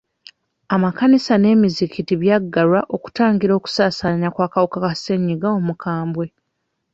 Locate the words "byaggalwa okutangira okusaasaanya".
2.21-4.29